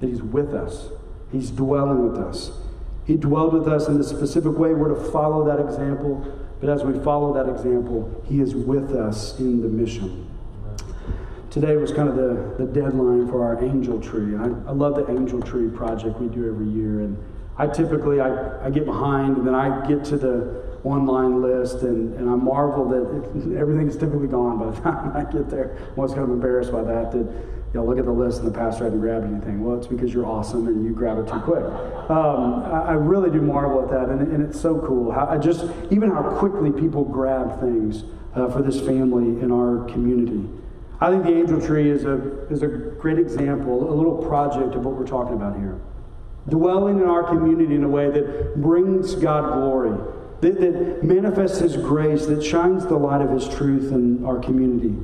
[0.00, 0.88] that he's with us.
[1.30, 2.50] He's dwelling with us.
[3.04, 4.72] He dwelled with us in a specific way.
[4.72, 6.26] We're to follow that example.
[6.60, 10.26] But as we follow that example, he is with us in the mission.
[11.50, 14.34] Today was kind of the, the deadline for our angel tree.
[14.34, 17.00] I, I love the angel tree project we do every year.
[17.00, 17.22] And
[17.58, 22.14] I typically, I, I get behind and then I get to the online list, and,
[22.14, 25.76] and I marvel that everything is typically gone by the time I get there.
[25.76, 27.12] I'm always kind of embarrassed by that.
[27.12, 29.62] That you know, look at the list and the pastor hadn't grabbed anything.
[29.62, 31.64] Well, it's because you're awesome and you grab it too quick.
[31.64, 35.12] Um, I, I, really do marvel at that, and, and it's so cool.
[35.12, 38.04] How, I just even how quickly people grab things
[38.34, 40.48] uh, for this family in our community.
[41.00, 44.86] I think the angel tree is a is a great example, a little project of
[44.86, 45.78] what we're talking about here.
[46.48, 49.96] Dwelling in our community in a way that brings God glory,
[50.40, 54.96] that, that manifests His grace, that shines the light of His truth in our community.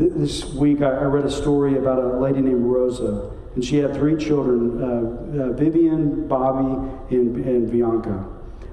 [0.00, 4.16] This week, I read a story about a lady named Rosa, and she had three
[4.16, 4.86] children uh,
[5.42, 8.24] uh, Vivian, Bobby, and, and Bianca.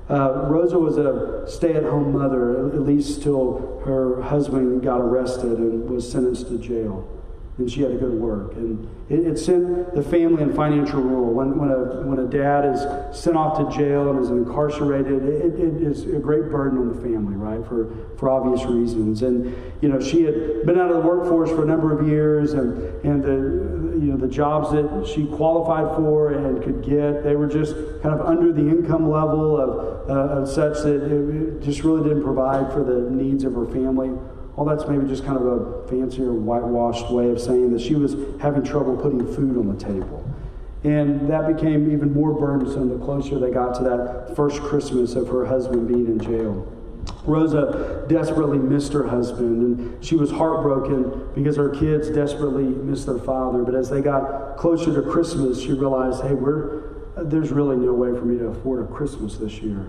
[0.09, 5.57] Uh, Rosa was a stay at home mother, at least till her husband got arrested
[5.57, 7.05] and was sentenced to jail
[7.57, 8.53] and she had to go to work.
[8.53, 11.33] And it, it, sent the family in financial ruin.
[11.33, 12.81] When, when, a, when a dad is
[13.17, 17.01] sent off to jail and is incarcerated, it, it is a great burden on the
[17.01, 19.23] family, right, for, for obvious reasons.
[19.23, 22.53] And, you know, she had been out of the workforce for a number of years,
[22.53, 27.35] and, and the, you know, the jobs that she qualified for and could get, they
[27.35, 31.83] were just kind of under the income level of, uh, of such that it just
[31.83, 34.11] really didn't provide for the needs of her family.
[34.57, 38.15] Well, that's maybe just kind of a fancier, whitewashed way of saying that she was
[38.41, 40.27] having trouble putting food on the table.
[40.83, 45.27] And that became even more burdensome the closer they got to that first Christmas of
[45.27, 46.73] her husband being in jail.
[47.23, 53.19] Rosa desperately missed her husband, and she was heartbroken because her kids desperately missed their
[53.19, 53.61] father.
[53.61, 56.81] But as they got closer to Christmas, she realized, hey, we're,
[57.15, 59.85] there's really no way for me to afford a Christmas this year.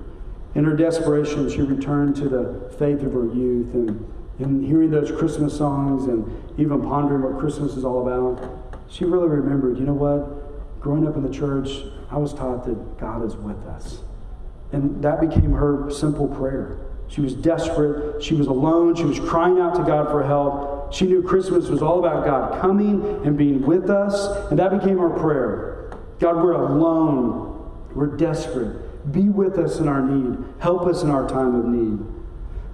[0.55, 5.11] In her desperation, she returned to the faith of her youth and and hearing those
[5.11, 6.25] Christmas songs and
[6.59, 10.81] even pondering what Christmas is all about, she really remembered, you know what?
[10.81, 11.69] Growing up in the church,
[12.11, 14.01] I was taught that God is with us.
[14.73, 16.79] And that became her simple prayer.
[17.09, 18.23] She was desperate.
[18.23, 18.95] She was alone.
[18.95, 20.93] She was crying out to God for help.
[20.93, 24.51] She knew Christmas was all about God coming and being with us.
[24.51, 25.75] And that became her prayer
[26.21, 27.71] God, we're alone.
[27.95, 29.13] We're desperate.
[29.13, 30.45] Be with us in our need.
[30.59, 32.18] Help us in our time of need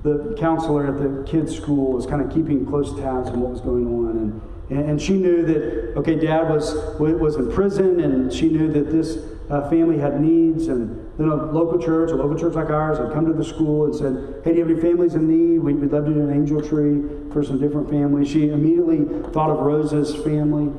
[0.05, 3.63] the counselor at the kids' school was kind of keeping close tabs on what was
[3.63, 4.43] going on.
[4.69, 8.93] And, and she knew that, okay, dad was, was in prison, and she knew that
[8.93, 9.19] this
[9.51, 10.69] uh, family had needs.
[10.69, 13.87] And then a local church, a local church like ours, had come to the school
[13.87, 15.61] and said, hey, do you have any families in need?
[15.61, 17.03] We'd, we'd love to do an angel tree
[17.33, 18.29] for some different families.
[18.29, 20.71] She immediately thought of Rosa's family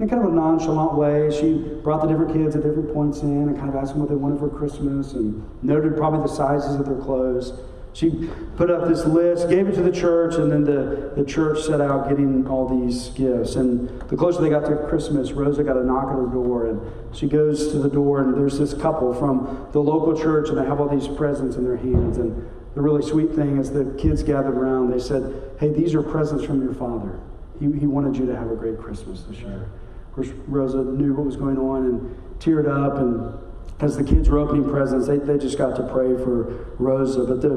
[0.00, 1.30] in kind of a nonchalant way.
[1.30, 4.08] She brought the different kids at different points in and kind of asked them what
[4.08, 7.52] they wanted for Christmas and noted probably the sizes of their clothes.
[7.92, 11.62] She put up this list, gave it to the church, and then the, the church
[11.62, 13.56] set out getting all these gifts.
[13.56, 16.80] And the closer they got to Christmas, Rosa got a knock at her door, and
[17.14, 20.64] she goes to the door, and there's this couple from the local church, and they
[20.64, 22.18] have all these presents in their hands.
[22.18, 26.02] And the really sweet thing is the kids gathered around, they said, Hey, these are
[26.02, 27.18] presents from your father.
[27.58, 29.68] He, he wanted you to have a great Christmas this year.
[30.08, 33.36] Of course, Rosa knew what was going on and teared up and
[33.80, 37.24] as the kids were opening presents, they, they just got to pray for Rosa.
[37.24, 37.48] But the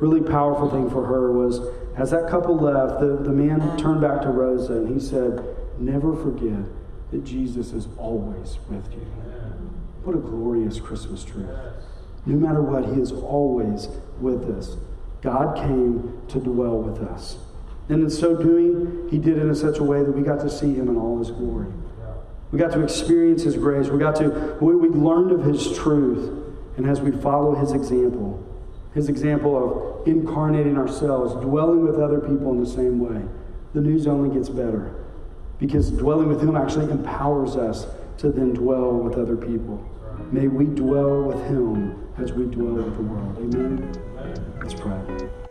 [0.00, 1.60] really powerful thing for her was
[1.96, 5.44] as that couple left, the, the man turned back to Rosa and he said,
[5.78, 6.64] Never forget
[7.10, 9.06] that Jesus is always with you.
[10.04, 11.48] What a glorious Christmas truth.
[12.26, 13.88] No matter what, He is always
[14.20, 14.76] with us.
[15.22, 17.36] God came to dwell with us.
[17.88, 20.50] And in so doing, He did it in such a way that we got to
[20.50, 21.72] see Him in all His glory.
[22.52, 23.88] We got to experience His grace.
[23.88, 26.38] We got to, we, we learned of His truth.
[26.76, 28.46] And as we follow His example,
[28.94, 33.22] His example of incarnating ourselves, dwelling with other people in the same way,
[33.72, 34.94] the news only gets better.
[35.58, 37.86] Because dwelling with Him actually empowers us
[38.18, 39.82] to then dwell with other people.
[40.30, 43.38] May we dwell with Him as we dwell with the world.
[43.38, 44.58] Amen?
[44.60, 45.41] Let's pray.